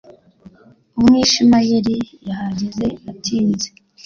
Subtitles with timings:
[0.99, 1.95] Umwishimayeli
[2.27, 3.67] yahageze atinze